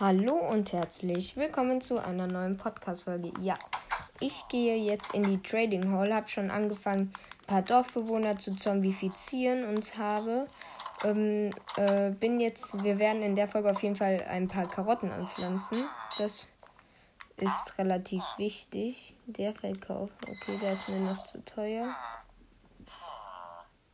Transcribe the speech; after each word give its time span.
Hallo 0.00 0.34
und 0.34 0.72
herzlich 0.72 1.36
willkommen 1.36 1.80
zu 1.80 2.04
einer 2.04 2.26
neuen 2.26 2.56
Podcast-Folge. 2.56 3.30
Ja, 3.40 3.56
ich 4.18 4.42
gehe 4.48 4.76
jetzt 4.76 5.14
in 5.14 5.22
die 5.22 5.40
Trading 5.40 5.92
Hall, 5.92 6.12
habe 6.12 6.26
schon 6.26 6.50
angefangen, 6.50 7.12
ein 7.42 7.46
paar 7.46 7.62
Dorfbewohner 7.62 8.36
zu 8.36 8.56
zombifizieren 8.56 9.64
und 9.64 9.96
habe, 9.96 10.48
ähm, 11.04 11.52
äh, 11.76 12.10
bin 12.10 12.40
jetzt, 12.40 12.82
wir 12.82 12.98
werden 12.98 13.22
in 13.22 13.36
der 13.36 13.46
Folge 13.46 13.70
auf 13.70 13.84
jeden 13.84 13.94
Fall 13.94 14.26
ein 14.28 14.48
paar 14.48 14.68
Karotten 14.68 15.12
anpflanzen. 15.12 15.84
Das 16.18 16.48
ist 17.36 17.78
relativ 17.78 18.24
wichtig. 18.36 19.14
Der 19.26 19.54
Verkauf, 19.54 20.10
okay, 20.22 20.58
der 20.60 20.72
ist 20.72 20.88
mir 20.88 21.04
noch 21.04 21.24
zu 21.24 21.44
teuer. 21.44 21.94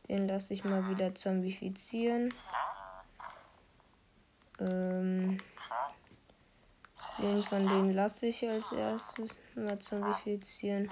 Den 0.09 0.27
lasse 0.27 0.51
ich 0.51 0.63
mal 0.63 0.89
wieder 0.89 1.13
zombifizieren. 1.13 2.33
Ähm, 4.61 5.37
den 7.17 7.43
von 7.43 7.67
denen 7.67 7.93
lasse 7.93 8.27
ich 8.27 8.47
als 8.47 8.71
erstes 8.71 9.39
mal 9.55 9.79
zombifizieren. 9.79 10.91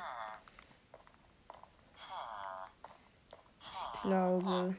Ich 3.94 4.02
glaube. 4.02 4.76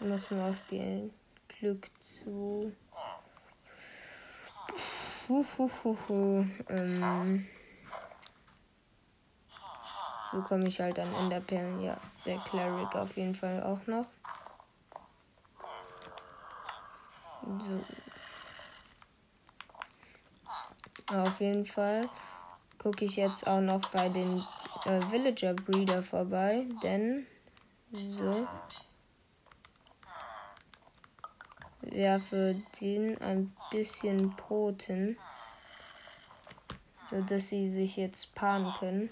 Muss 0.00 0.30
man 0.30 0.50
auf 0.50 0.62
den 0.70 1.12
Glück 1.48 1.90
zu. 2.00 2.72
Huhuhuhu. 5.28 6.46
Ähm. 6.68 7.46
So 10.36 10.42
komme 10.42 10.68
ich 10.68 10.78
halt 10.80 10.98
an 10.98 11.08
Enderperlen. 11.22 11.82
Ja, 11.82 11.96
der 12.26 12.36
Cleric 12.40 12.94
auf 12.94 13.16
jeden 13.16 13.34
Fall 13.34 13.62
auch 13.62 13.86
noch. 13.86 14.04
So. 17.58 17.80
Auf 21.16 21.40
jeden 21.40 21.64
Fall 21.64 22.10
gucke 22.76 23.06
ich 23.06 23.16
jetzt 23.16 23.46
auch 23.46 23.62
noch 23.62 23.80
bei 23.92 24.10
den 24.10 24.44
äh, 24.84 25.00
Villager 25.10 25.54
Breeder 25.54 26.02
vorbei, 26.02 26.66
denn 26.82 27.26
so 27.92 28.46
werfe 31.80 32.56
den 32.82 33.16
ein 33.22 33.56
bisschen 33.70 34.36
Brot 34.36 34.82
hin, 34.82 35.16
so 37.08 37.22
dass 37.22 37.48
sie 37.48 37.70
sich 37.70 37.96
jetzt 37.96 38.34
paaren 38.34 38.74
können. 38.74 39.08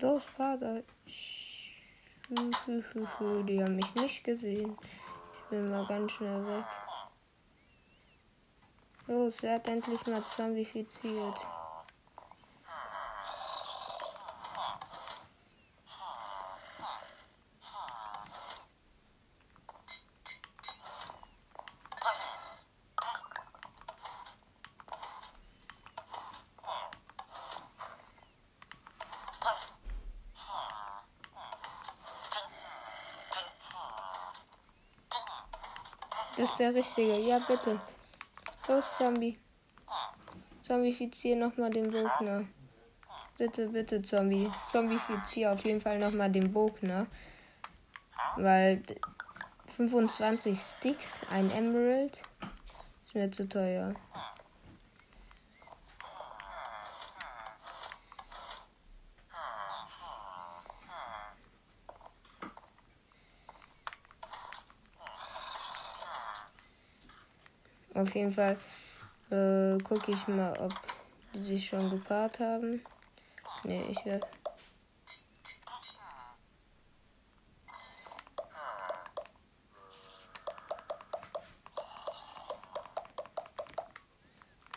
Los, 0.00 0.24
Vater. 0.36 0.82
Die 2.28 3.62
haben 3.62 3.76
mich 3.76 3.94
nicht 3.94 4.24
gesehen. 4.24 4.76
Ich 5.34 5.50
bin 5.50 5.70
mal 5.70 5.86
ganz 5.86 6.12
schnell 6.12 6.44
weg. 6.46 6.64
Los, 9.06 9.42
werd 9.42 9.68
endlich 9.68 10.04
mal 10.06 10.24
zombifiziert. 10.24 11.38
Das 36.36 36.50
ist 36.50 36.58
der 36.58 36.74
richtige. 36.74 37.16
Ja, 37.18 37.38
bitte. 37.38 37.78
Los, 38.66 38.96
Zombie. 38.98 39.38
Zombifizier 40.62 41.36
nochmal 41.36 41.70
den 41.70 41.90
Bogner. 41.90 42.44
Bitte, 43.38 43.68
bitte, 43.68 44.02
Zombie. 44.02 44.50
Zombifizier 44.64 45.52
auf 45.52 45.64
jeden 45.64 45.80
Fall 45.80 45.98
nochmal 45.98 46.32
den 46.32 46.52
Bogner. 46.52 47.06
Weil 48.36 48.82
25 49.76 50.58
Sticks, 50.58 51.20
ein 51.30 51.50
Emerald, 51.50 52.22
ist 53.04 53.14
mir 53.14 53.30
zu 53.30 53.48
teuer. 53.48 53.94
Auf 68.04 68.14
jeden 68.14 68.32
Fall 68.32 68.58
äh, 69.30 69.82
gucke 69.82 70.10
ich 70.10 70.28
mal, 70.28 70.52
ob 70.58 70.74
die 71.32 71.42
sich 71.42 71.66
schon 71.66 71.88
gepaart 71.88 72.38
haben. 72.38 72.84
Ne, 73.62 73.82
ich 73.88 74.04
werde. 74.04 74.26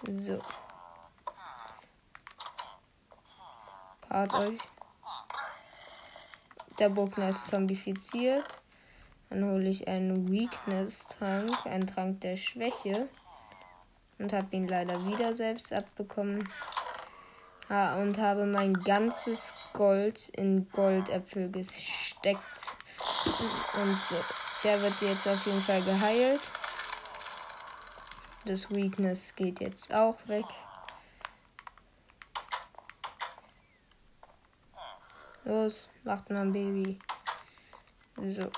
So. 0.05 0.41
Paart 4.07 4.33
euch. 4.35 4.61
Der 6.79 6.87
Bogner 6.87 7.31
ist 7.31 7.47
zombifiziert. 7.47 8.61
Dann 9.29 9.43
hole 9.43 9.67
ich 9.67 9.87
einen 9.87 10.29
Weakness-Trank, 10.29 11.65
einen 11.65 11.87
Trank 11.87 12.21
der 12.21 12.37
Schwäche. 12.37 13.09
Und 14.19 14.33
habe 14.33 14.55
ihn 14.55 14.67
leider 14.67 15.05
wieder 15.05 15.33
selbst 15.33 15.71
abbekommen. 15.71 16.47
Ah, 17.69 18.01
und 18.01 18.17
habe 18.17 18.45
mein 18.45 18.73
ganzes 18.73 19.53
Gold 19.73 20.29
in 20.29 20.69
Goldäpfel 20.71 21.51
gesteckt. 21.51 22.41
Und 23.25 23.97
so. 24.09 24.15
Der 24.63 24.81
wird 24.81 24.99
jetzt 25.01 25.27
auf 25.27 25.45
jeden 25.45 25.61
Fall 25.61 25.81
geheilt. 25.83 26.41
Das 28.45 28.71
Weakness 28.71 29.35
geht 29.35 29.59
jetzt 29.59 29.93
auch 29.93 30.25
weg. 30.27 30.45
Los, 35.43 35.87
macht 36.03 36.29
mal 36.29 36.41
ein 36.41 36.51
Baby. 36.53 36.99
So. 38.17 38.49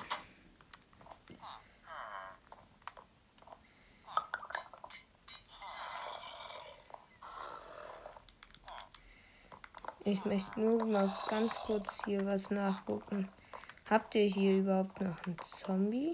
Ich 10.12 10.26
möchte 10.26 10.60
nur 10.60 10.84
mal 10.86 11.08
ganz 11.28 11.54
kurz 11.60 12.04
hier 12.04 12.26
was 12.26 12.50
nachgucken. 12.50 13.30
Habt 13.88 14.16
ihr 14.16 14.26
hier 14.26 14.58
überhaupt 14.58 15.00
noch 15.02 15.24
einen 15.24 15.38
Zombie? 15.44 16.12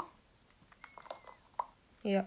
Ja. 2.03 2.25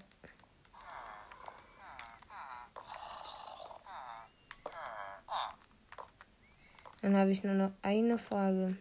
Dann 7.02 7.14
habe 7.14 7.32
ich 7.32 7.44
nur 7.44 7.52
noch 7.52 7.72
eine 7.82 8.16
Frage. 8.16 8.78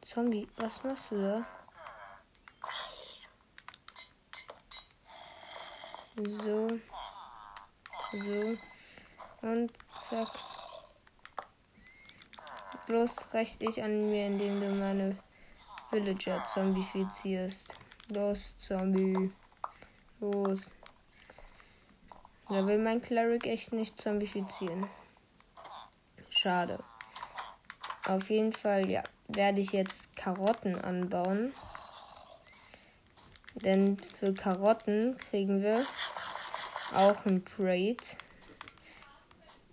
Zombie, 0.00 0.48
was 0.56 0.84
machst 0.84 1.10
du 1.10 1.20
da? 1.20 1.46
So. 6.16 6.78
So. 8.12 8.56
Und 9.42 9.72
zack. 9.96 10.57
Bloß 12.88 13.34
recht 13.34 13.60
dich 13.60 13.82
an 13.82 14.10
mir, 14.10 14.26
indem 14.26 14.60
du 14.60 14.70
meine 14.70 15.14
Villager 15.90 16.42
zombifizierst. 16.46 17.76
Los, 18.08 18.56
Zombie. 18.56 19.30
Los. 20.20 20.70
Da 22.48 22.66
will 22.66 22.78
mein 22.78 23.02
Cleric 23.02 23.46
echt 23.46 23.74
nicht 23.74 24.00
zombifizieren. 24.00 24.86
Schade. 26.30 26.82
Auf 28.06 28.30
jeden 28.30 28.54
Fall, 28.54 28.88
ja, 28.88 29.02
werde 29.28 29.60
ich 29.60 29.72
jetzt 29.72 30.16
Karotten 30.16 30.74
anbauen. 30.80 31.52
Denn 33.56 33.98
für 34.18 34.32
Karotten 34.32 35.18
kriegen 35.18 35.62
wir 35.62 35.84
auch 36.94 37.26
ein 37.26 37.44
Trade. 37.44 37.98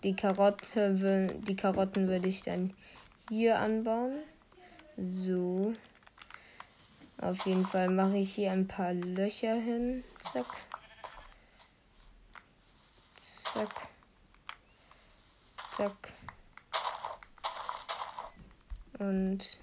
Die 0.04 0.18
Karotte, 0.18 1.34
die 1.48 1.56
Karotten 1.56 2.10
würde 2.10 2.28
ich 2.28 2.42
dann 2.42 2.74
hier 3.30 3.60
anbauen. 3.60 4.20
So. 4.98 5.74
Auf 7.18 7.46
jeden 7.46 7.66
Fall 7.66 7.90
mache 7.90 8.18
ich 8.18 8.36
hier 8.36 8.52
ein 8.52 8.68
paar 8.68 8.94
Löcher 8.94 9.56
hin. 9.56 10.04
Zack. 10.32 10.46
Zack. 13.22 13.70
Zack. 15.76 16.12
Und 19.00 19.60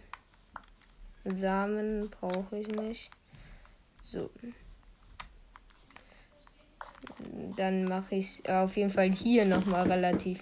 Samen 1.25 2.11
brauche 2.11 2.59
ich 2.59 2.69
nicht. 2.69 3.11
So. 4.03 4.31
Dann 7.57 7.85
mache 7.85 8.17
ich 8.17 8.49
auf 8.49 8.77
jeden 8.77 8.91
Fall 8.91 9.11
hier 9.11 9.45
nochmal 9.45 9.91
relativ 9.91 10.41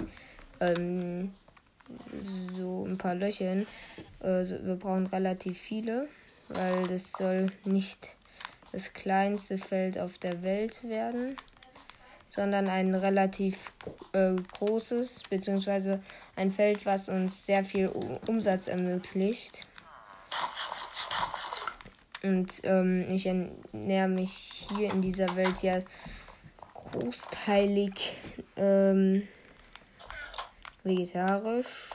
ähm, 0.61 1.33
so 2.53 2.85
ein 2.87 2.99
paar 2.99 3.15
Löcher 3.15 3.49
hin. 3.49 3.67
Also 4.21 4.57
wir 4.65 4.77
brauchen 4.77 5.07
relativ 5.07 5.59
viele, 5.59 6.09
weil 6.49 6.87
das 6.89 7.13
soll 7.13 7.47
nicht 7.65 8.09
das 8.73 8.93
kleinste 8.93 9.59
Feld 9.59 9.99
auf 9.99 10.19
der 10.19 10.43
Welt 10.43 10.85
werden, 10.85 11.37
sondern 12.29 12.69
ein 12.69 12.95
relativ 12.95 13.73
äh, 14.13 14.35
großes, 14.59 15.23
beziehungsweise 15.29 16.01
ein 16.37 16.53
Feld, 16.53 16.87
was 16.87 17.09
uns 17.09 17.47
sehr 17.47 17.65
viel 17.65 17.89
Umsatz 18.27 18.69
ermöglicht. 18.69 19.67
Und 22.23 22.61
ähm, 22.65 23.07
ich 23.11 23.27
ernähre 23.27 24.09
mich 24.09 24.67
hier 24.75 24.93
in 24.93 25.03
dieser 25.03 25.35
Welt 25.37 25.63
ja 25.63 25.81
großteilig 26.75 28.13
ähm, 28.57 29.27
vegetarisch. 30.85 31.91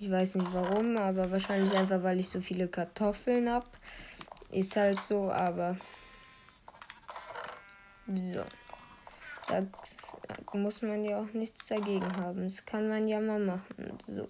Ich 0.00 0.10
weiß 0.10 0.36
nicht 0.36 0.52
warum, 0.52 0.96
aber 0.96 1.30
wahrscheinlich 1.30 1.76
einfach, 1.76 2.02
weil 2.02 2.20
ich 2.20 2.28
so 2.28 2.40
viele 2.40 2.68
Kartoffeln 2.68 3.50
habe. 3.50 3.66
Ist 4.50 4.76
halt 4.76 5.00
so, 5.00 5.30
aber. 5.30 5.76
So. 8.06 8.44
Da 9.48 9.62
muss 10.52 10.82
man 10.82 11.04
ja 11.04 11.20
auch 11.20 11.32
nichts 11.32 11.66
dagegen 11.66 12.06
haben. 12.18 12.44
Das 12.44 12.64
kann 12.64 12.88
man 12.88 13.08
ja 13.08 13.20
mal 13.20 13.40
machen. 13.40 13.98
So. 14.06 14.28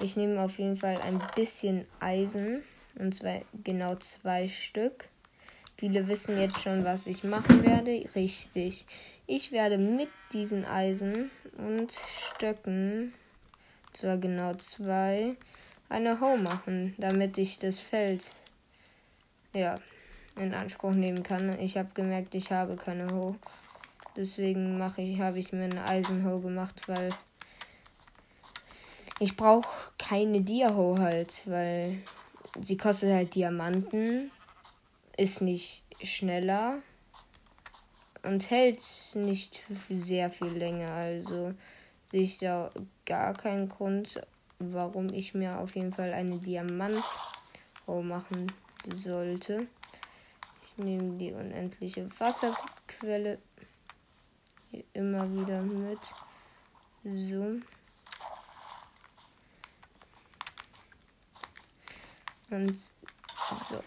Ich 0.00 0.16
nehme 0.16 0.40
auf 0.40 0.58
jeden 0.58 0.76
Fall 0.76 1.00
ein 1.00 1.20
bisschen 1.34 1.86
Eisen. 2.00 2.62
Und 2.98 3.14
zwar 3.14 3.40
genau 3.64 3.96
zwei 3.96 4.48
Stück. 4.48 5.08
Viele 5.76 6.06
wissen 6.08 6.40
jetzt 6.40 6.60
schon, 6.60 6.84
was 6.84 7.06
ich 7.06 7.24
machen 7.24 7.64
werde. 7.64 8.04
Richtig. 8.14 8.86
Ich 9.26 9.52
werde 9.52 9.78
mit 9.78 10.10
diesen 10.32 10.64
Eisen 10.64 11.30
und 11.58 11.92
Stöcken, 11.92 13.12
zwar 13.92 14.16
genau 14.16 14.54
zwei, 14.54 15.36
eine 15.88 16.20
Hoe 16.20 16.38
machen, 16.38 16.94
damit 16.98 17.38
ich 17.38 17.58
das 17.58 17.80
Feld 17.80 18.32
ja 19.52 19.78
in 20.36 20.54
Anspruch 20.54 20.92
nehmen 20.92 21.22
kann. 21.22 21.58
Ich 21.58 21.76
habe 21.76 21.90
gemerkt, 21.94 22.34
ich 22.34 22.50
habe 22.50 22.76
keine 22.76 23.12
Hoe. 23.12 23.36
Deswegen 24.16 24.78
mache 24.78 25.02
ich, 25.02 25.20
habe 25.20 25.38
ich 25.38 25.52
mir 25.52 25.64
eine 25.64 25.84
Eisenhoe 25.84 26.40
gemacht, 26.40 26.82
weil 26.86 27.08
ich 29.18 29.36
brauche 29.36 29.92
keine 29.98 30.40
Dia-Hoe 30.40 30.98
halt, 30.98 31.42
weil 31.46 31.98
sie 32.60 32.76
kostet 32.76 33.12
halt 33.12 33.34
Diamanten, 33.34 34.30
ist 35.16 35.40
nicht 35.40 35.84
schneller 36.02 36.82
und 38.22 38.50
hält 38.50 38.80
nicht 39.14 39.62
sehr 39.88 40.30
viel 40.30 40.48
länger. 40.48 40.92
Also 40.92 41.54
sehe 42.10 42.22
ich 42.22 42.38
da 42.38 42.70
gar 43.04 43.34
keinen 43.34 43.68
Grund, 43.68 44.20
warum 44.58 45.08
ich 45.12 45.34
mir 45.34 45.58
auf 45.58 45.74
jeden 45.74 45.92
Fall 45.92 46.12
eine 46.12 46.38
Diamant 46.38 47.02
machen 47.86 48.50
sollte. 48.94 49.66
Ich 50.64 50.78
nehme 50.78 51.18
die 51.18 51.32
unendliche 51.32 52.08
Wasserquelle 52.18 53.38
immer 54.94 55.30
wieder 55.32 55.60
mit. 55.60 55.98
So. 57.04 57.60
Und 62.50 62.76
so. 63.68 63.82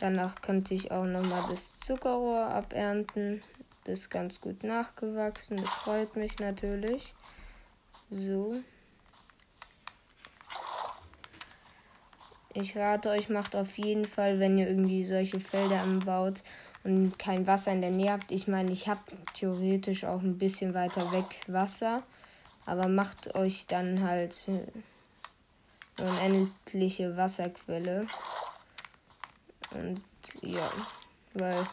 Danach 0.00 0.40
könnte 0.40 0.74
ich 0.74 0.90
auch 0.90 1.04
nochmal 1.04 1.44
das 1.50 1.76
Zuckerrohr 1.78 2.46
abernten. 2.46 3.42
Das 3.84 4.00
ist 4.00 4.10
ganz 4.10 4.40
gut 4.40 4.64
nachgewachsen. 4.64 5.58
Das 5.58 5.70
freut 5.70 6.16
mich 6.16 6.38
natürlich. 6.38 7.14
So. 8.10 8.56
Ich 12.54 12.76
rate 12.76 13.10
euch, 13.10 13.28
macht 13.28 13.54
auf 13.54 13.78
jeden 13.78 14.06
Fall, 14.06 14.40
wenn 14.40 14.58
ihr 14.58 14.68
irgendwie 14.68 15.04
solche 15.04 15.38
Felder 15.38 15.82
anbaut 15.82 16.42
und 16.82 17.18
kein 17.18 17.46
Wasser 17.46 17.72
in 17.72 17.82
der 17.82 17.90
Nähe 17.90 18.12
habt. 18.12 18.32
Ich 18.32 18.48
meine, 18.48 18.72
ich 18.72 18.88
habe 18.88 19.00
theoretisch 19.34 20.04
auch 20.04 20.20
ein 20.22 20.38
bisschen 20.38 20.74
weiter 20.74 21.12
weg 21.12 21.26
Wasser. 21.46 22.02
Aber 22.66 22.88
macht 22.88 23.34
euch 23.34 23.66
dann 23.66 24.02
halt 24.02 24.46
eine 24.48 24.66
unendliche 25.98 27.16
Wasserquelle. 27.16 28.06
Und 29.72 30.02
ja, 30.42 30.68
weil 31.34 31.66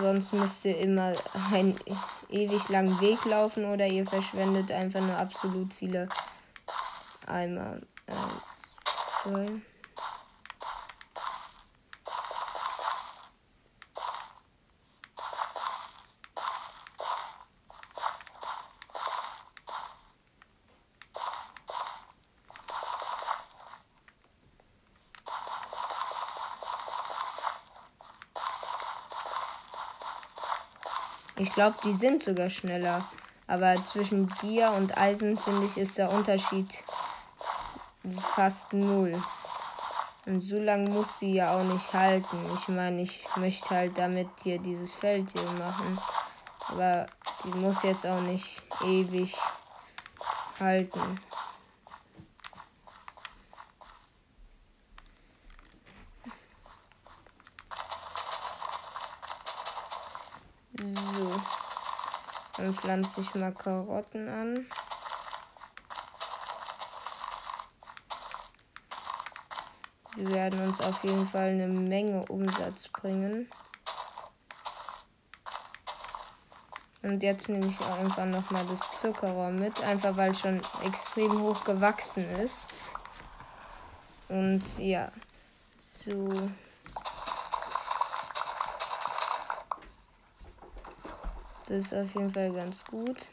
sonst 0.00 0.32
müsst 0.32 0.64
ihr 0.64 0.78
immer 0.78 1.14
einen 1.52 1.78
ewig 2.30 2.68
langen 2.68 3.00
Weg 3.00 3.24
laufen 3.24 3.64
oder 3.64 3.86
ihr 3.86 4.06
verschwendet 4.06 4.70
einfach 4.70 5.00
nur 5.00 5.16
absolut 5.16 5.72
viele 5.74 6.08
Eimer. 7.26 7.78
Eins. 8.06 9.62
Ich 31.40 31.54
glaube, 31.54 31.76
die 31.84 31.94
sind 31.94 32.22
sogar 32.22 32.50
schneller. 32.50 33.02
Aber 33.46 33.74
zwischen 33.86 34.28
dir 34.42 34.70
und 34.72 34.98
Eisen, 34.98 35.38
finde 35.38 35.64
ich, 35.64 35.78
ist 35.78 35.96
der 35.96 36.12
Unterschied 36.12 36.84
fast 38.34 38.74
null. 38.74 39.20
Und 40.26 40.40
so 40.42 40.58
lange 40.58 40.90
muss 40.90 41.18
sie 41.18 41.32
ja 41.32 41.56
auch 41.56 41.64
nicht 41.64 41.94
halten. 41.94 42.38
Ich 42.54 42.68
meine, 42.68 43.00
ich 43.00 43.24
möchte 43.36 43.70
halt 43.70 43.96
damit 43.96 44.28
hier 44.42 44.58
dieses 44.58 44.92
Feld 44.92 45.30
hier 45.32 45.50
machen. 45.52 45.98
Aber 46.68 47.06
die 47.44 47.58
muss 47.58 47.82
jetzt 47.84 48.06
auch 48.06 48.20
nicht 48.20 48.62
ewig 48.84 49.34
halten. 50.60 51.18
Dann 62.60 62.69
pflanze 62.80 63.20
ich 63.20 63.34
mal 63.34 63.52
Karotten 63.52 64.28
an. 64.28 64.66
Die 70.16 70.26
werden 70.28 70.66
uns 70.66 70.80
auf 70.80 71.04
jeden 71.04 71.28
Fall 71.28 71.50
eine 71.50 71.68
Menge 71.68 72.24
Umsatz 72.26 72.88
bringen. 72.88 73.48
Und 77.02 77.22
jetzt 77.22 77.48
nehme 77.48 77.66
ich 77.66 77.80
auch 77.80 77.98
einfach 77.98 78.26
nochmal 78.26 78.64
das 78.66 79.00
Zuckerrohr 79.00 79.50
mit, 79.50 79.82
einfach 79.84 80.16
weil 80.16 80.32
es 80.32 80.40
schon 80.40 80.60
extrem 80.84 81.40
hoch 81.40 81.64
gewachsen 81.64 82.28
ist. 82.38 82.66
Und 84.28 84.62
ja, 84.78 85.10
so. 86.04 86.50
Das 91.70 91.84
ist 91.84 91.94
auf 91.94 92.12
jeden 92.14 92.34
Fall 92.34 92.52
ganz 92.52 92.84
gut. 92.84 93.28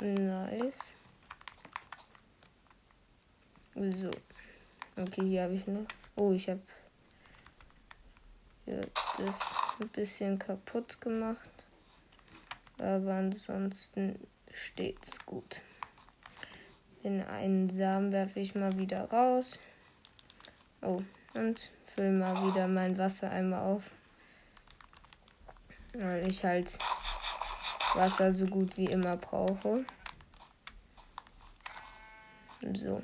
Nice. 0.00 0.94
So. 3.74 4.12
Okay, 4.96 5.22
hier 5.24 5.42
habe 5.42 5.54
ich 5.54 5.66
noch. 5.66 5.84
Oh, 6.14 6.30
ich 6.30 6.48
habe 6.48 6.60
das 8.66 9.54
ein 9.80 9.88
bisschen 9.88 10.38
kaputt 10.38 11.00
gemacht. 11.00 11.50
Aber 12.80 13.14
ansonsten 13.14 14.16
steht's 14.52 15.26
gut. 15.26 15.60
Den 17.02 17.20
einen 17.26 17.68
Samen 17.68 18.12
werfe 18.12 18.38
ich 18.38 18.54
mal 18.54 18.78
wieder 18.78 19.10
raus. 19.10 19.58
Oh, 20.82 21.02
und 21.34 21.72
fülle 21.84 22.12
mal 22.12 22.46
wieder 22.46 22.68
mein 22.68 22.96
Wasser 22.96 23.28
einmal 23.28 23.64
auf. 23.64 23.90
Weil 25.94 26.28
ich 26.28 26.44
halt 26.44 26.78
Wasser 27.94 28.32
so 28.32 28.46
gut 28.46 28.76
wie 28.76 28.86
immer 28.86 29.16
brauche. 29.16 29.84
So. 32.74 33.02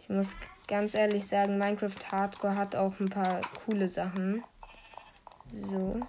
Ich 0.00 0.08
muss 0.08 0.36
ganz 0.68 0.94
ehrlich 0.94 1.26
sagen, 1.26 1.58
Minecraft 1.58 2.12
Hardcore 2.12 2.54
hat 2.54 2.76
auch 2.76 2.98
ein 3.00 3.08
paar 3.08 3.40
coole 3.64 3.88
Sachen. 3.88 4.44
So. 5.50 6.00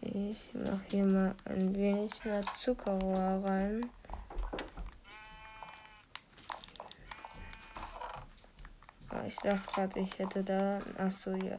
Ich 0.00 0.52
mache 0.52 0.82
hier 0.90 1.04
mal 1.04 1.34
ein 1.46 1.74
wenig 1.74 2.24
mehr 2.24 2.42
Zuckerrohr 2.42 3.42
rein. 3.44 3.90
Ich 9.32 9.38
dachte 9.38 9.72
gerade, 9.72 9.98
ich 10.00 10.18
hätte 10.18 10.44
da. 10.44 10.78
Achso, 10.98 11.32
ja. 11.32 11.58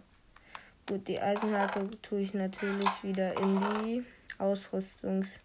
Gut, 0.87 1.07
die 1.07 1.19
Eisenhake 1.19 1.89
tue 2.01 2.19
ich 2.21 2.33
natürlich 2.33 3.03
wieder 3.03 3.35
in 3.39 3.59
die 3.59 4.05
Ausrüstungskiste. 4.37 5.41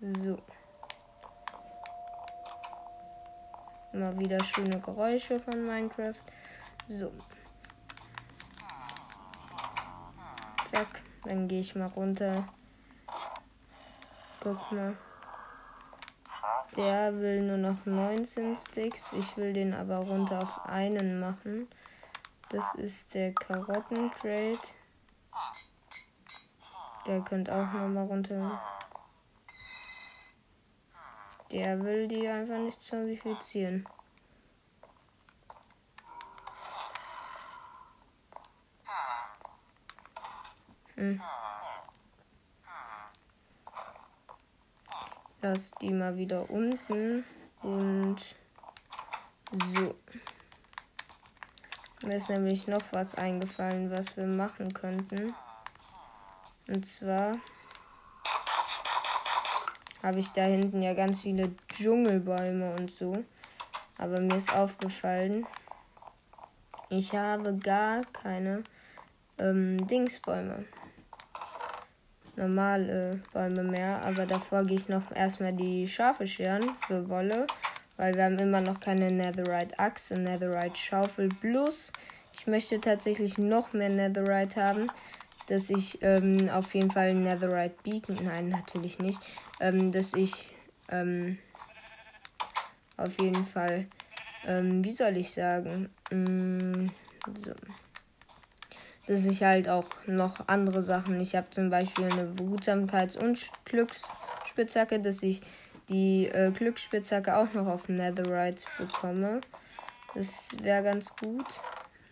So. 0.00 0.38
Mal 3.92 4.18
wieder 4.18 4.42
schöne 4.42 4.80
Geräusche 4.80 5.38
von 5.38 5.64
Minecraft. 5.64 6.14
So. 6.88 7.12
Zack. 10.64 11.02
Dann 11.24 11.46
gehe 11.46 11.60
ich 11.60 11.76
mal 11.76 11.86
runter. 11.86 12.48
Guck 14.40 14.72
mal. 14.72 14.96
Der 16.76 17.14
will 17.20 17.42
nur 17.42 17.58
noch 17.58 17.84
19 17.84 18.56
Sticks. 18.56 19.12
Ich 19.12 19.36
will 19.36 19.52
den 19.52 19.74
aber 19.74 19.98
runter 19.98 20.42
auf 20.42 20.64
einen 20.66 21.20
machen. 21.20 21.68
Das 22.48 22.74
ist 22.76 23.12
der 23.14 23.34
Karottentrade. 23.34 24.58
Der 27.06 27.20
könnte 27.20 27.54
auch 27.54 27.72
noch 27.72 27.88
mal 27.88 28.06
runter. 28.06 28.60
Der 31.50 31.82
will 31.84 32.08
die 32.08 32.26
einfach 32.26 32.58
nicht 32.58 32.80
zombifizieren. 32.80 33.86
Hm. 40.94 41.20
Lass 45.44 45.72
die 45.80 45.90
mal 45.90 46.16
wieder 46.16 46.48
unten 46.48 47.24
und 47.62 48.16
so. 49.74 49.94
Mir 52.06 52.16
ist 52.16 52.30
nämlich 52.30 52.68
noch 52.68 52.82
was 52.92 53.16
eingefallen, 53.16 53.90
was 53.90 54.16
wir 54.16 54.26
machen 54.26 54.72
könnten. 54.72 55.34
Und 56.68 56.86
zwar 56.86 57.32
habe 60.04 60.20
ich 60.20 60.28
da 60.30 60.42
hinten 60.42 60.80
ja 60.80 60.94
ganz 60.94 61.22
viele 61.22 61.50
Dschungelbäume 61.68 62.76
und 62.76 62.92
so. 62.92 63.24
Aber 63.98 64.20
mir 64.20 64.36
ist 64.36 64.54
aufgefallen, 64.54 65.44
ich 66.88 67.14
habe 67.14 67.56
gar 67.58 68.04
keine 68.12 68.62
ähm, 69.38 69.86
Dingsbäume. 69.88 70.66
Normale 72.36 73.20
Bäume 73.32 73.62
mehr. 73.62 74.02
Aber 74.02 74.26
davor 74.26 74.64
gehe 74.64 74.76
ich 74.76 74.88
noch 74.88 75.14
erstmal 75.14 75.52
die 75.52 75.86
Schafe 75.88 76.26
scheren 76.26 76.70
für 76.80 77.08
Wolle. 77.08 77.46
Weil 77.96 78.16
wir 78.16 78.24
haben 78.24 78.38
immer 78.38 78.60
noch 78.60 78.80
keine 78.80 79.10
Netherite 79.10 79.76
und 80.10 80.22
Netherite 80.24 80.76
Schaufel. 80.76 81.28
Plus, 81.28 81.92
ich 82.32 82.46
möchte 82.46 82.80
tatsächlich 82.80 83.38
noch 83.38 83.72
mehr 83.72 83.90
Netherite 83.90 84.62
haben 84.62 84.90
dass 85.48 85.70
ich 85.70 85.98
ähm, 86.02 86.48
auf 86.50 86.74
jeden 86.74 86.90
Fall 86.90 87.14
Netherite 87.14 87.74
Beacon, 87.82 88.16
nein, 88.24 88.48
natürlich 88.48 88.98
nicht, 88.98 89.20
ähm, 89.60 89.92
dass 89.92 90.14
ich 90.14 90.50
ähm, 90.90 91.38
auf 92.96 93.18
jeden 93.20 93.46
Fall, 93.46 93.86
ähm, 94.46 94.84
wie 94.84 94.92
soll 94.92 95.16
ich 95.16 95.32
sagen, 95.32 95.90
mm, 96.10 96.86
so. 97.44 97.52
Dass 99.06 99.24
ich 99.24 99.42
halt 99.42 99.68
auch 99.68 99.88
noch 100.06 100.48
andere 100.48 100.82
Sachen, 100.82 101.20
ich 101.20 101.34
habe 101.34 101.50
zum 101.50 101.70
Beispiel 101.70 102.04
eine 102.04 102.24
Behutsamkeits- 102.24 103.18
und 103.18 103.50
Glücksspitzhacke, 103.64 105.00
dass 105.00 105.22
ich 105.22 105.42
die 105.88 106.28
äh, 106.28 106.52
Glücksspitzhacke 106.52 107.36
auch 107.36 107.52
noch 107.54 107.66
auf 107.66 107.88
Netherite 107.88 108.64
bekomme. 108.78 109.40
Das 110.14 110.48
wäre 110.62 110.82
ganz 110.82 111.14
gut. 111.16 111.46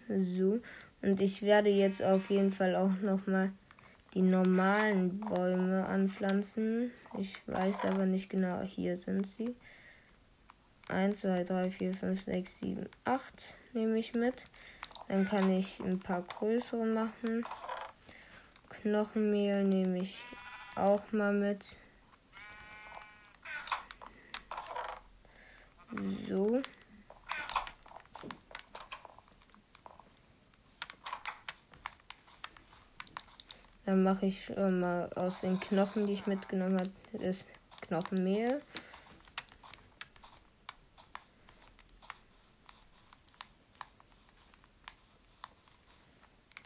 So. 0.08 0.60
Und 1.02 1.20
ich 1.20 1.42
werde 1.42 1.70
jetzt 1.70 2.02
auf 2.02 2.30
jeden 2.30 2.52
Fall 2.52 2.74
auch 2.76 2.92
nochmal 3.02 3.52
die 4.14 4.22
normalen 4.22 5.20
Bäume 5.20 5.86
anpflanzen. 5.86 6.90
Ich 7.18 7.36
weiß 7.46 7.84
aber 7.86 8.06
nicht 8.06 8.28
genau, 8.28 8.62
hier 8.62 8.96
sind 8.96 9.26
sie. 9.26 9.54
1, 10.88 11.20
2, 11.20 11.44
3, 11.44 11.70
4, 11.70 11.94
5, 11.94 12.22
6, 12.22 12.58
7, 12.60 12.86
8 13.04 13.56
nehme 13.74 13.98
ich 13.98 14.14
mit. 14.14 14.46
Dann 15.10 15.28
kann 15.28 15.50
ich 15.50 15.80
ein 15.80 15.98
paar 15.98 16.22
größere 16.22 16.86
machen. 16.86 17.44
Knochenmehl 18.68 19.64
nehme 19.64 19.98
ich 19.98 20.22
auch 20.76 21.10
mal 21.10 21.32
mit. 21.32 21.76
So. 26.28 26.62
Dann 33.84 34.04
mache 34.04 34.26
ich 34.26 34.48
mal 34.56 35.12
aus 35.16 35.40
den 35.40 35.58
Knochen, 35.58 36.06
die 36.06 36.12
ich 36.12 36.28
mitgenommen 36.28 36.78
habe, 36.78 36.92
das 37.18 37.44
Knochenmehl. 37.80 38.62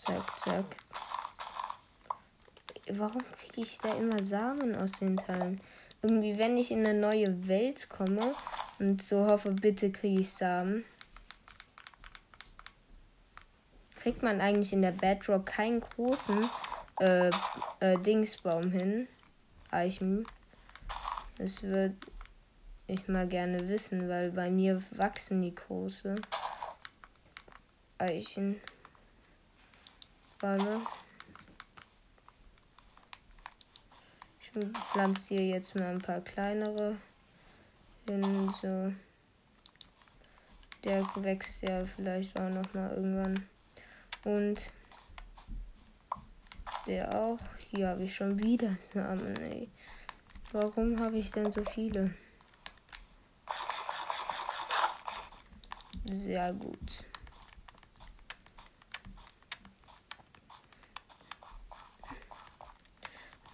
Zack, 0.04 0.40
zack. 0.40 0.76
Warum 2.90 3.22
kriege 3.32 3.62
ich 3.62 3.78
da 3.78 3.94
immer 3.94 4.22
Samen 4.22 4.74
aus 4.74 4.92
den 4.92 5.16
Teilen? 5.16 5.60
Irgendwie, 6.02 6.38
wenn 6.38 6.58
ich 6.58 6.70
in 6.70 6.86
eine 6.86 6.98
neue 6.98 7.48
Welt 7.48 7.88
komme 7.88 8.34
und 8.78 9.02
so 9.02 9.26
hoffe, 9.26 9.52
bitte 9.52 9.90
kriege 9.90 10.20
ich 10.20 10.30
Samen. 10.30 10.84
Kriegt 13.96 14.22
man 14.22 14.40
eigentlich 14.42 14.74
in 14.74 14.82
der 14.82 14.92
Bedrock 14.92 15.46
keinen 15.46 15.80
großen 15.80 16.44
äh, 17.00 17.30
äh, 17.80 17.98
Dingsbaum 17.98 18.70
hin. 18.70 19.08
Eichen. 19.70 20.26
Das 21.38 21.62
würde 21.62 21.96
ich 22.86 23.08
mal 23.08 23.26
gerne 23.26 23.66
wissen, 23.68 24.08
weil 24.10 24.30
bei 24.30 24.50
mir 24.50 24.82
wachsen 24.90 25.40
die 25.40 25.54
große 25.54 26.16
Eichen. 27.98 28.60
Bäume. 30.38 30.82
Pflanze 34.60 35.34
hier 35.34 35.46
jetzt 35.46 35.74
mal 35.74 35.90
ein 35.90 36.00
paar 36.00 36.20
kleinere 36.20 36.96
hin. 38.06 38.52
So. 38.60 38.92
Der 40.84 41.02
wächst 41.16 41.62
ja 41.62 41.84
vielleicht 41.84 42.38
auch 42.38 42.50
noch 42.50 42.74
mal 42.74 42.94
irgendwann. 42.94 43.48
Und 44.24 44.60
der 46.86 47.14
auch. 47.14 47.40
Hier 47.70 47.88
habe 47.88 48.04
ich 48.04 48.14
schon 48.14 48.38
wieder 48.42 48.76
Samen, 48.92 49.36
ey. 49.36 49.68
Warum 50.52 51.00
habe 51.00 51.18
ich 51.18 51.30
denn 51.30 51.50
so 51.50 51.64
viele? 51.64 52.14
Sehr 56.04 56.52
gut. 56.52 57.04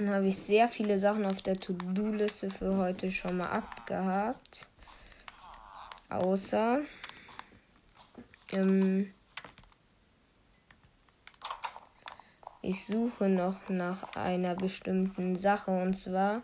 Dann 0.00 0.14
habe 0.14 0.28
ich 0.28 0.38
sehr 0.38 0.66
viele 0.66 0.98
Sachen 0.98 1.26
auf 1.26 1.42
der 1.42 1.58
To-Do-Liste 1.58 2.48
für 2.48 2.74
heute 2.78 3.12
schon 3.12 3.36
mal 3.36 3.50
abgehakt. 3.50 4.66
Außer 6.08 6.80
ähm, 8.52 9.10
ich 12.62 12.86
suche 12.86 13.28
noch 13.28 13.68
nach 13.68 14.16
einer 14.16 14.54
bestimmten 14.54 15.36
Sache 15.36 15.70
und 15.70 15.92
zwar 15.92 16.40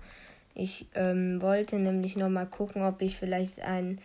ich 0.55 0.87
ähm, 0.95 1.41
wollte 1.41 1.79
nämlich 1.79 2.15
noch 2.15 2.29
mal 2.29 2.45
gucken, 2.47 2.83
ob 2.83 3.01
ich 3.01 3.17
vielleicht 3.17 3.61
einen 3.61 4.03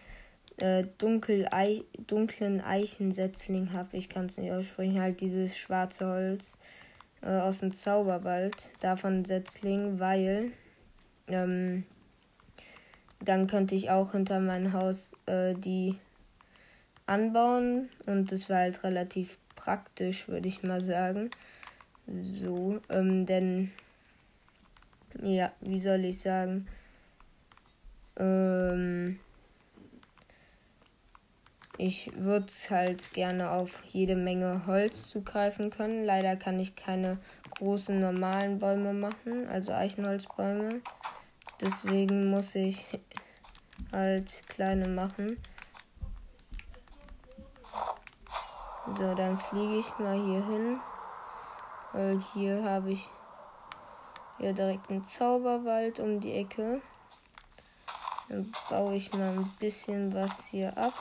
äh, 0.60 0.86
dunkel 0.98 1.50
-Ei 1.52 1.84
dunklen 2.08 2.62
Eichensetzling 2.62 3.74
habe. 3.74 3.98
Ich 3.98 4.08
kann 4.08 4.28
es 4.28 4.38
nicht 4.38 4.54
aussprechen, 4.54 5.02
halt 5.02 5.20
dieses 5.20 5.58
schwarze 5.58 6.08
Holz. 6.08 6.56
Äh, 7.22 7.40
aus 7.40 7.60
dem 7.60 7.74
Zauberwald, 7.74 8.72
davon 8.80 9.26
Setzling, 9.26 10.00
weil 10.00 10.52
ähm, 11.28 11.86
dann 13.20 13.48
könnte 13.48 13.76
ich 13.76 13.90
auch 13.90 14.14
hinter 14.14 14.40
mein 14.40 14.74
Haus 14.74 15.14
äh, 15.28 15.54
die 15.54 15.98
anbauen 17.06 17.90
und 18.06 18.32
das 18.32 18.50
war 18.50 18.58
halt 18.58 18.84
relativ 18.84 19.38
praktisch, 19.56 20.28
würde 20.28 20.48
ich 20.48 20.64
mal 20.64 20.84
sagen. 20.84 21.30
So, 22.08 22.80
ähm, 22.90 23.26
denn 23.26 23.72
ja, 25.22 25.52
wie 25.62 25.82
soll 25.82 26.06
ich 26.06 26.20
sagen? 26.20 26.68
Ich 31.82 32.12
würde 32.16 32.54
halt 32.70 33.12
gerne 33.12 33.50
auf 33.50 33.84
jede 33.88 34.16
Menge 34.16 34.68
Holz 34.68 35.10
zugreifen 35.10 35.72
können. 35.72 36.04
Leider 36.04 36.36
kann 36.36 36.60
ich 36.60 36.76
keine 36.76 37.18
großen 37.58 38.00
normalen 38.00 38.60
Bäume 38.60 38.94
machen, 38.94 39.48
also 39.50 39.74
Eichenholzbäume. 39.74 40.82
Deswegen 41.60 42.30
muss 42.30 42.54
ich 42.54 42.86
halt 43.92 44.48
kleine 44.48 44.90
machen. 44.90 45.42
So, 48.96 49.16
dann 49.16 49.40
fliege 49.40 49.80
ich 49.80 49.98
mal 49.98 50.24
hier 50.24 50.46
hin. 50.46 50.80
Weil 51.94 52.20
hier 52.36 52.64
habe 52.64 52.92
ich 52.92 53.10
hier 54.38 54.54
direkt 54.54 54.92
einen 54.92 55.04
Zauberwald 55.04 56.00
um 56.00 56.20
die 56.20 56.34
Ecke. 56.34 56.80
Dann 58.30 58.52
baue 58.70 58.94
ich 58.94 59.12
mal 59.14 59.36
ein 59.36 59.52
bisschen 59.60 60.14
was 60.14 60.46
hier 60.46 60.78
ab. 60.78 60.94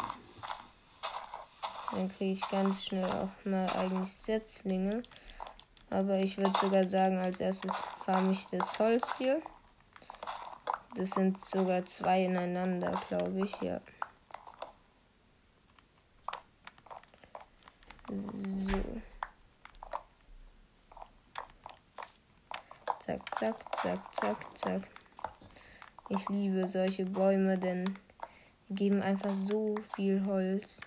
Dann 1.92 2.09
kriege 2.09 2.32
ich 2.32 2.49
ganz 2.49 2.85
schnell 2.85 3.04
auch 3.04 3.44
mal 3.44 3.66
eigentlich 3.76 4.12
Setzlinge. 4.12 5.02
Aber 5.90 6.18
ich 6.18 6.38
würde 6.38 6.52
sogar 6.61 6.88
sagen, 6.88 7.18
als 7.18 7.40
erstes 7.40 7.75
farme 8.04 8.32
ich 8.32 8.47
das 8.49 8.78
Holz 8.78 9.18
hier. 9.18 9.42
Das 10.94 11.11
sind 11.11 11.40
sogar 11.40 11.85
zwei 11.85 12.25
ineinander, 12.25 12.92
glaube 13.09 13.44
ich, 13.44 13.61
ja. 13.61 13.80
So. 18.09 19.00
Zack, 23.04 23.38
zack, 23.38 23.76
zack, 23.76 24.14
zack, 24.14 24.59
zack. 24.59 24.82
Ich 26.09 26.28
liebe 26.28 26.68
solche 26.68 27.06
Bäume, 27.06 27.56
denn 27.59 27.99
die 28.68 28.75
geben 28.75 29.02
einfach 29.02 29.30
so 29.30 29.76
viel 29.94 30.25
Holz. 30.26 30.80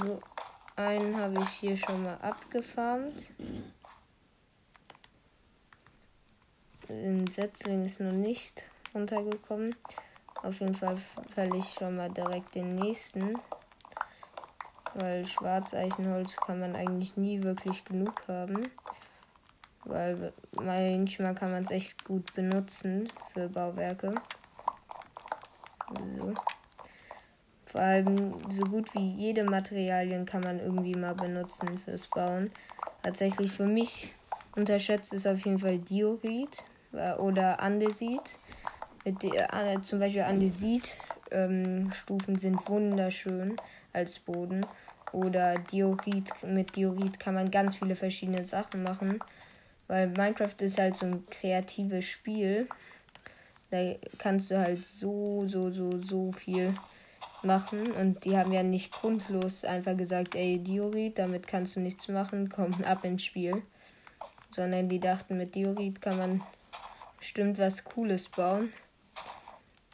So, 0.00 0.20
einen 0.76 1.16
habe 1.16 1.38
ich 1.38 1.48
hier 1.50 1.76
schon 1.76 2.02
mal 2.02 2.16
abgefarmt. 2.16 3.32
Ein 6.88 7.26
Setzling 7.30 7.84
ist 7.84 8.00
noch 8.00 8.12
nicht 8.12 8.64
runtergekommen. 8.92 9.74
Auf 10.42 10.58
jeden 10.60 10.74
Fall 10.74 10.96
fälle 11.32 11.58
ich 11.58 11.74
schon 11.74 11.96
mal 11.96 12.10
direkt 12.10 12.56
den 12.56 12.74
nächsten. 12.74 13.38
Weil 14.94 15.26
Schwarzeichenholz 15.26 16.36
kann 16.36 16.60
man 16.60 16.74
eigentlich 16.74 17.16
nie 17.16 17.42
wirklich 17.42 17.84
genug 17.84 18.26
haben. 18.26 18.68
Weil 19.84 20.32
manchmal 20.52 21.34
kann 21.34 21.52
man 21.52 21.62
es 21.62 21.70
echt 21.70 22.04
gut 22.04 22.34
benutzen 22.34 23.12
für 23.32 23.48
Bauwerke. 23.48 24.14
So. 26.18 26.34
Vor 27.74 27.82
allem 27.82 28.32
so 28.50 28.62
gut 28.62 28.94
wie 28.94 29.16
jede 29.16 29.42
Materialien 29.42 30.26
kann 30.26 30.42
man 30.42 30.60
irgendwie 30.60 30.94
mal 30.94 31.16
benutzen 31.16 31.76
fürs 31.76 32.06
Bauen. 32.06 32.52
Tatsächlich 33.02 33.50
für 33.50 33.66
mich 33.66 34.14
unterschätzt 34.54 35.12
ist 35.12 35.26
auf 35.26 35.44
jeden 35.44 35.58
Fall 35.58 35.78
Diorit 35.78 36.62
äh, 36.92 37.14
oder 37.14 37.58
Andesit. 37.58 38.38
Mit 39.04 39.24
äh, 39.24 39.80
zum 39.82 39.98
Beispiel 39.98 40.22
Andesit-Stufen 40.22 42.34
ähm, 42.34 42.38
sind 42.38 42.68
wunderschön 42.68 43.56
als 43.92 44.20
Boden. 44.20 44.64
Oder 45.12 45.58
Diorit. 45.58 46.32
Mit 46.46 46.76
Diorit 46.76 47.18
kann 47.18 47.34
man 47.34 47.50
ganz 47.50 47.74
viele 47.74 47.96
verschiedene 47.96 48.46
Sachen 48.46 48.84
machen. 48.84 49.20
Weil 49.88 50.06
Minecraft 50.06 50.54
ist 50.60 50.78
halt 50.78 50.94
so 50.94 51.06
ein 51.06 51.24
kreatives 51.28 52.04
Spiel. 52.04 52.68
Da 53.72 53.96
kannst 54.18 54.52
du 54.52 54.58
halt 54.58 54.86
so, 54.86 55.42
so, 55.48 55.72
so, 55.72 56.00
so 56.00 56.30
viel 56.30 56.72
machen 57.44 57.90
und 57.92 58.24
die 58.24 58.36
haben 58.36 58.52
ja 58.52 58.62
nicht 58.62 58.92
grundlos 58.92 59.64
einfach 59.64 59.96
gesagt, 59.96 60.34
ey 60.34 60.58
Diorit, 60.58 61.18
damit 61.18 61.46
kannst 61.46 61.76
du 61.76 61.80
nichts 61.80 62.08
machen, 62.08 62.48
komm 62.48 62.72
ab 62.84 63.04
ins 63.04 63.24
Spiel. 63.24 63.62
Sondern 64.50 64.88
die 64.88 65.00
dachten, 65.00 65.36
mit 65.36 65.54
Diorit 65.54 66.00
kann 66.00 66.16
man 66.16 66.42
bestimmt 67.18 67.58
was 67.58 67.84
Cooles 67.84 68.28
bauen. 68.28 68.72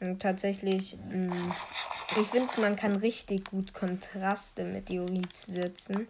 Und 0.01 0.21
tatsächlich, 0.21 0.99
mh, 1.09 1.35
mm, 1.35 1.53
ich 2.21 2.27
finde, 2.27 2.61
man 2.61 2.77
kann 2.77 2.97
richtig 2.97 3.51
gut 3.51 3.73
Kontraste 3.73 4.65
mit 4.65 4.89
Diorit 4.89 5.37
setzen. 5.37 6.09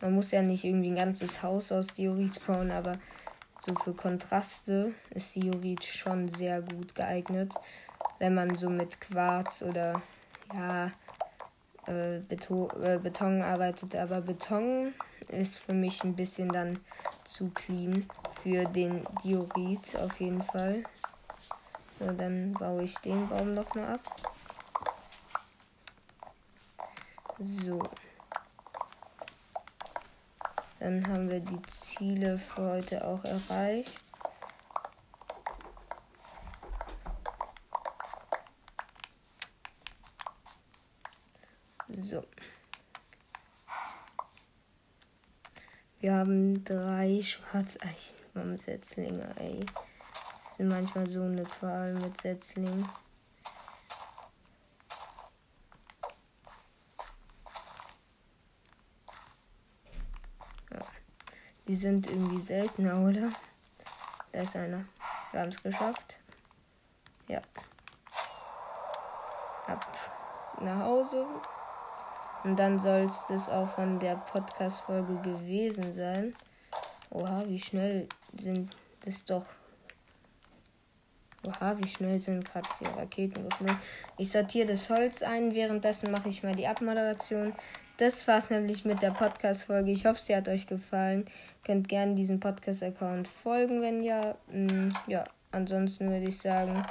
Man 0.00 0.14
muss 0.14 0.30
ja 0.30 0.42
nicht 0.42 0.64
irgendwie 0.64 0.90
ein 0.90 0.96
ganzes 0.96 1.42
Haus 1.42 1.72
aus 1.72 1.88
Diorit 1.88 2.44
bauen, 2.46 2.70
aber 2.70 2.92
so 3.64 3.74
für 3.74 3.94
Kontraste 3.94 4.92
ist 5.10 5.34
Diorit 5.34 5.84
schon 5.84 6.28
sehr 6.28 6.62
gut 6.62 6.94
geeignet. 6.94 7.52
Wenn 8.18 8.34
man 8.34 8.54
so 8.54 8.68
mit 8.68 9.00
Quarz 9.00 9.62
oder 9.62 10.00
ja, 10.54 10.90
äh, 11.86 12.20
Beton, 12.20 12.70
äh, 12.82 12.98
Beton 13.02 13.42
arbeitet, 13.42 13.96
aber 13.96 14.20
Beton 14.20 14.94
ist 15.28 15.58
für 15.58 15.74
mich 15.74 16.02
ein 16.04 16.14
bisschen 16.14 16.48
dann 16.48 16.78
zu 17.24 17.50
clean 17.50 18.06
für 18.42 18.64
den 18.66 19.06
Diorit 19.24 19.96
auf 19.96 20.20
jeden 20.20 20.42
Fall. 20.42 20.84
So, 21.98 22.10
dann 22.12 22.52
baue 22.52 22.84
ich 22.84 22.94
den 22.98 23.28
Baum 23.28 23.54
noch 23.54 23.74
mal 23.74 23.94
ab. 23.94 24.00
So. 27.38 27.82
Dann 30.80 31.06
haben 31.06 31.30
wir 31.30 31.40
die 31.40 31.62
Ziele 31.62 32.38
für 32.38 32.72
heute 32.72 33.06
auch 33.06 33.24
erreicht. 33.24 34.11
So. 42.12 42.22
Wir 46.00 46.12
haben 46.12 46.62
drei 46.62 47.22
Schwarzeichen-Setzlinge, 47.22 49.32
ey. 49.36 49.64
Das 49.64 50.58
ist 50.58 50.60
manchmal 50.60 51.08
so 51.08 51.22
eine 51.22 51.44
Qual 51.44 51.94
mit 51.94 52.20
Setzlingen. 52.20 52.86
Die 61.66 61.76
sind 61.76 62.10
irgendwie 62.10 62.42
seltener, 62.42 63.08
oder? 63.08 63.32
Da 64.32 64.42
ist 64.42 64.54
einer. 64.54 64.84
Wir 65.30 65.40
haben 65.40 65.48
es 65.48 65.62
geschafft. 65.62 66.20
Ja. 67.28 67.40
Ab 69.66 69.96
nach 70.60 70.80
Hause. 70.80 71.26
Und 72.44 72.58
dann 72.58 72.78
soll 72.78 73.02
es 73.02 73.24
das 73.28 73.48
auch 73.48 73.68
von 73.68 73.98
der 74.00 74.16
Podcast-Folge 74.16 75.16
gewesen 75.22 75.94
sein. 75.94 76.34
Oha, 77.10 77.44
wie 77.46 77.58
schnell 77.58 78.08
sind 78.38 78.74
das 79.04 79.24
doch. 79.24 79.46
Oha, 81.46 81.76
wie 81.78 81.88
schnell 81.88 82.20
sind 82.20 82.44
gerade 82.44 82.68
die 82.80 82.86
Raketen 82.86 83.48
geflogen. 83.48 83.76
Ich 84.16 84.30
sortiere 84.30 84.66
das 84.66 84.88
Holz 84.90 85.22
ein. 85.22 85.54
Währenddessen 85.54 86.10
mache 86.10 86.28
ich 86.28 86.42
mal 86.42 86.54
die 86.54 86.66
Abmoderation. 86.66 87.52
Das 87.96 88.26
war's 88.26 88.50
nämlich 88.50 88.84
mit 88.84 89.02
der 89.02 89.10
Podcast-Folge. 89.10 89.90
Ich 89.90 90.06
hoffe, 90.06 90.18
sie 90.18 90.34
hat 90.34 90.48
euch 90.48 90.66
gefallen. 90.66 91.26
Könnt 91.64 91.88
gerne 91.88 92.14
diesem 92.14 92.40
Podcast-Account 92.40 93.28
folgen, 93.28 93.80
wenn 93.82 94.02
ja. 94.02 94.36
Hm, 94.50 94.92
ja, 95.06 95.24
ansonsten 95.52 96.10
würde 96.10 96.28
ich 96.28 96.38
sagen, 96.38 96.82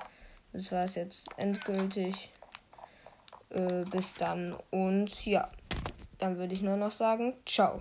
das 0.54 0.72
war's 0.72 0.96
jetzt 0.96 1.28
endgültig. 1.38 2.32
Äh, 3.54 3.84
bis 3.90 4.14
dann 4.16 4.56
und 4.70 5.26
ja, 5.26 5.50
dann 6.20 6.38
würde 6.38 6.54
ich 6.54 6.62
nur 6.62 6.78
noch 6.78 6.92
sagen, 6.92 7.34
ciao. 7.46 7.80